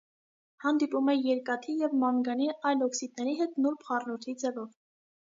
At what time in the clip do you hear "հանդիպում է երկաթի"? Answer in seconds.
0.63-1.75